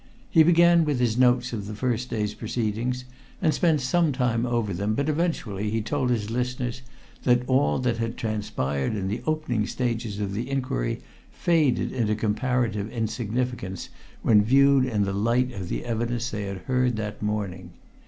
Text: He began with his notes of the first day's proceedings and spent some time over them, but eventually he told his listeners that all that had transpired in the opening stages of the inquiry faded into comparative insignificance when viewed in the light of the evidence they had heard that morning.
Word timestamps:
He 0.31 0.41
began 0.41 0.83
with 0.83 0.99
his 0.99 1.15
notes 1.15 1.53
of 1.53 1.67
the 1.67 1.75
first 1.75 2.09
day's 2.09 2.33
proceedings 2.33 3.05
and 3.39 3.53
spent 3.53 3.81
some 3.81 4.11
time 4.11 4.47
over 4.47 4.73
them, 4.73 4.95
but 4.95 5.07
eventually 5.09 5.69
he 5.69 5.79
told 5.83 6.09
his 6.09 6.31
listeners 6.31 6.81
that 7.21 7.47
all 7.47 7.77
that 7.77 7.97
had 7.97 8.17
transpired 8.17 8.95
in 8.95 9.09
the 9.09 9.21
opening 9.27 9.67
stages 9.67 10.19
of 10.19 10.33
the 10.33 10.49
inquiry 10.49 11.01
faded 11.29 11.91
into 11.93 12.15
comparative 12.15 12.91
insignificance 12.91 13.89
when 14.23 14.43
viewed 14.43 14.85
in 14.85 15.03
the 15.03 15.13
light 15.13 15.51
of 15.53 15.69
the 15.69 15.85
evidence 15.85 16.31
they 16.31 16.45
had 16.45 16.63
heard 16.63 16.95
that 16.95 17.21
morning. 17.21 17.69